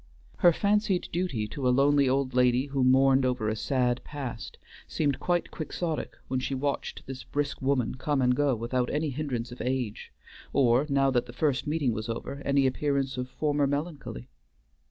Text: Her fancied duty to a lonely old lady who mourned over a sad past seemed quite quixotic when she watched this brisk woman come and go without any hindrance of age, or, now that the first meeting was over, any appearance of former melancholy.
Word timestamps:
Her 0.37 0.51
fancied 0.51 1.09
duty 1.11 1.47
to 1.49 1.67
a 1.67 1.69
lonely 1.69 2.09
old 2.09 2.33
lady 2.33 2.65
who 2.65 2.83
mourned 2.83 3.23
over 3.23 3.47
a 3.49 3.55
sad 3.55 4.03
past 4.03 4.57
seemed 4.87 5.19
quite 5.19 5.51
quixotic 5.51 6.17
when 6.27 6.39
she 6.39 6.55
watched 6.55 7.05
this 7.05 7.23
brisk 7.23 7.61
woman 7.61 7.93
come 7.93 8.19
and 8.19 8.35
go 8.35 8.55
without 8.55 8.89
any 8.91 9.11
hindrance 9.11 9.51
of 9.51 9.61
age, 9.61 10.11
or, 10.53 10.87
now 10.89 11.11
that 11.11 11.27
the 11.27 11.33
first 11.33 11.67
meeting 11.67 11.93
was 11.93 12.09
over, 12.09 12.41
any 12.43 12.65
appearance 12.65 13.15
of 13.15 13.29
former 13.29 13.67
melancholy. 13.67 14.27